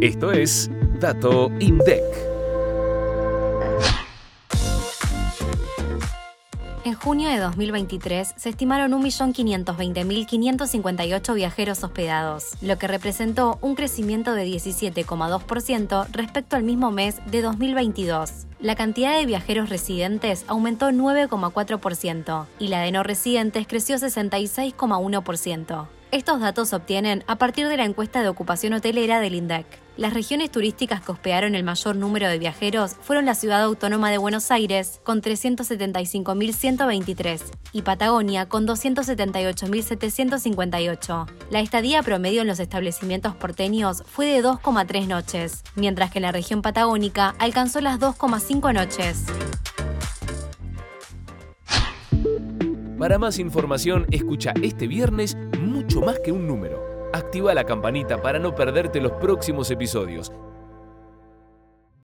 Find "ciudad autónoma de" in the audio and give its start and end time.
33.34-34.16